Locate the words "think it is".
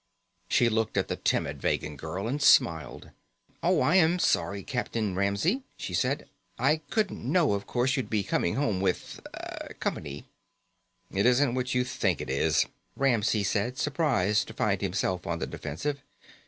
11.83-12.65